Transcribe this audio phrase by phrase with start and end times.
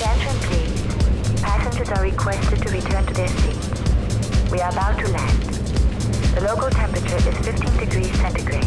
[0.00, 1.42] Attention please.
[1.42, 4.50] Passengers are requested to return to their seats.
[4.50, 5.42] We are about to land.
[6.34, 8.64] The local temperature is 15 degrees centigrade.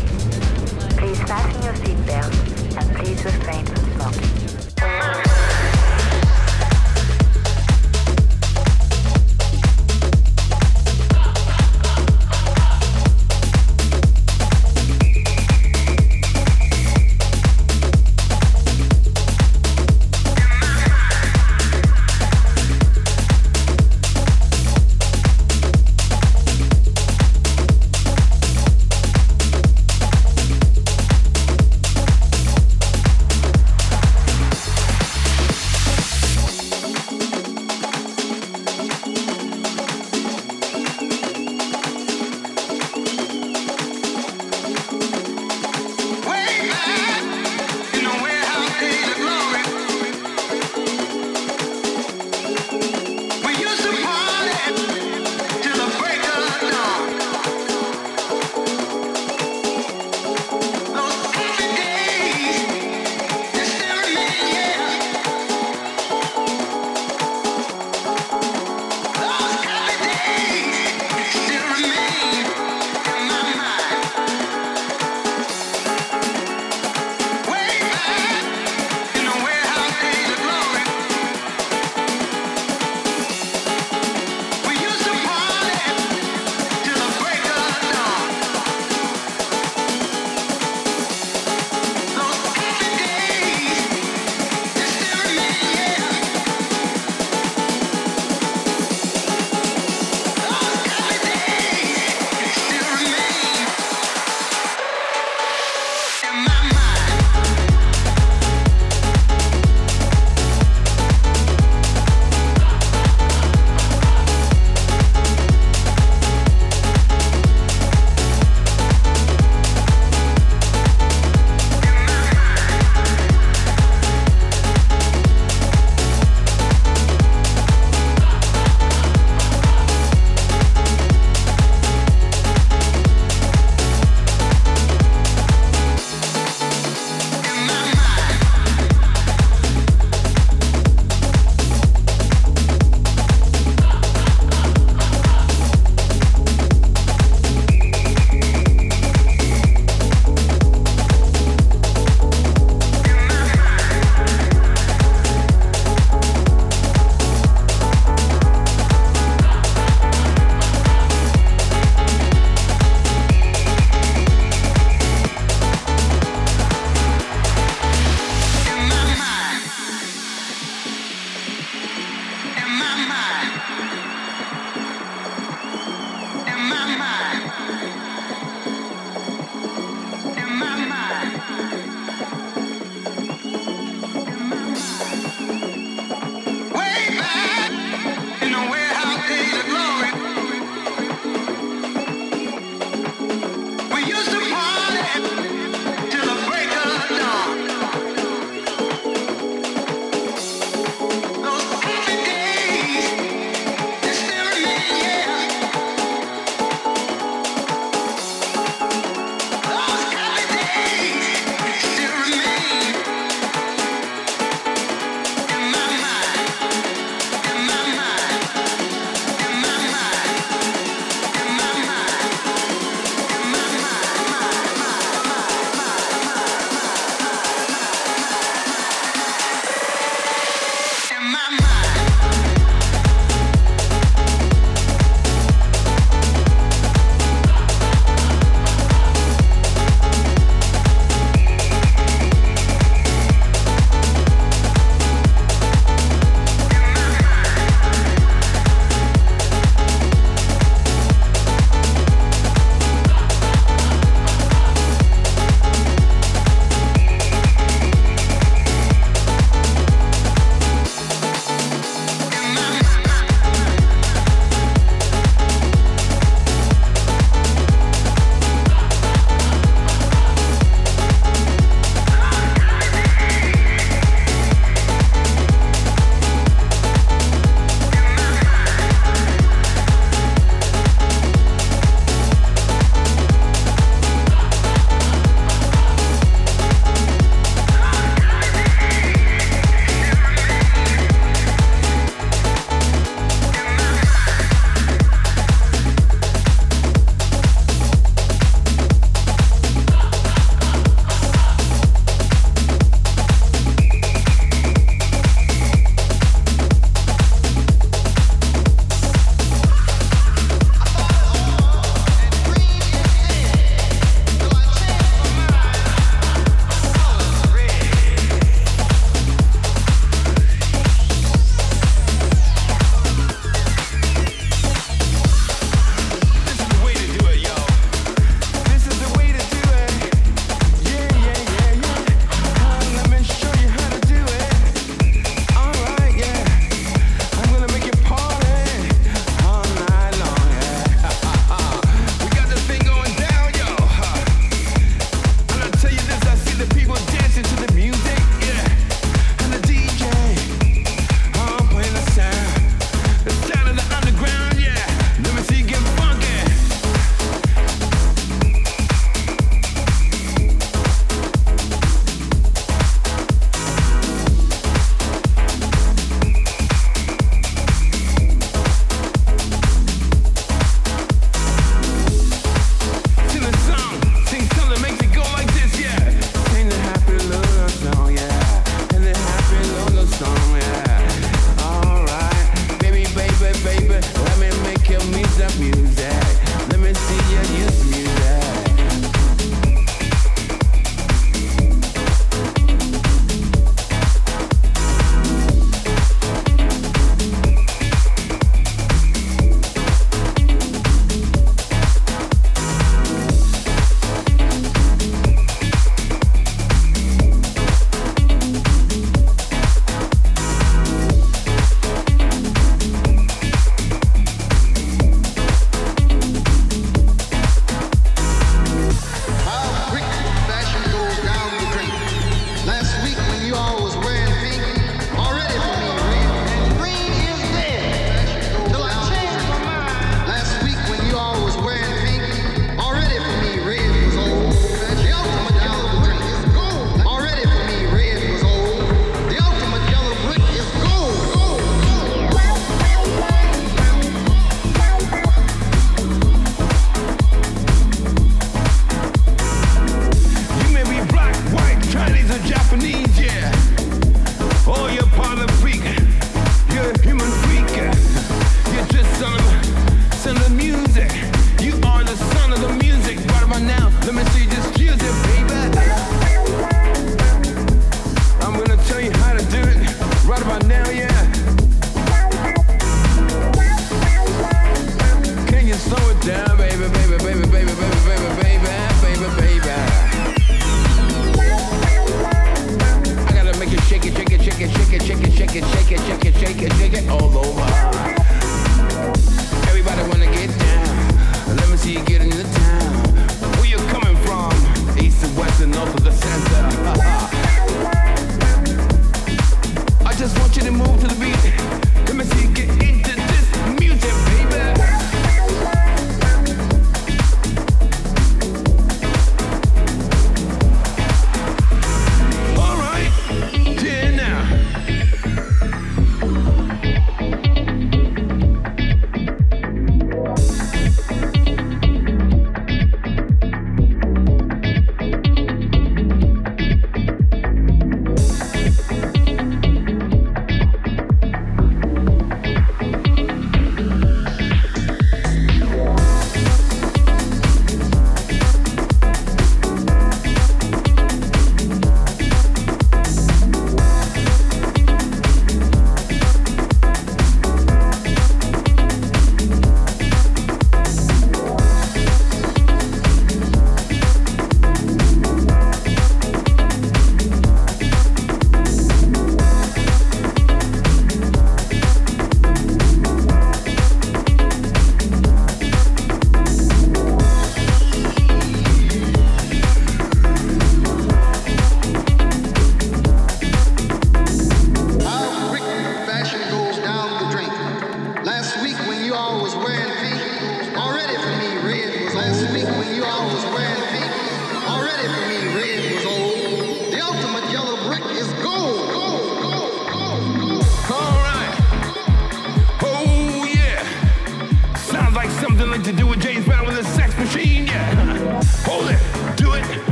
[0.96, 4.63] Please fasten your seatbelts and please refrain from smoking.